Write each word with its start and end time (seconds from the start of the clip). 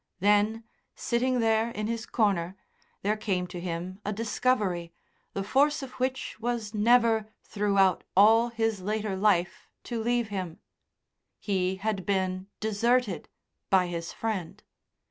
Then, 0.19 0.63
sitting 0.95 1.41
there 1.41 1.69
in 1.69 1.85
his 1.85 2.07
corner, 2.07 2.57
there 3.03 3.15
came 3.15 3.45
to 3.45 3.59
him 3.59 4.01
a 4.03 4.11
discovery, 4.11 4.93
the 5.33 5.43
force 5.43 5.83
of 5.83 5.91
which 5.99 6.39
was 6.39 6.73
never, 6.73 7.31
throughout 7.43 8.03
all 8.17 8.49
his 8.49 8.81
later 8.81 9.15
life, 9.15 9.69
to 9.83 10.01
leave 10.01 10.29
him. 10.29 10.57
He 11.39 11.75
had 11.75 12.03
been 12.03 12.47
deserted 12.59 13.29
by 13.69 13.85
his 13.85 14.11
friend. 14.11 14.63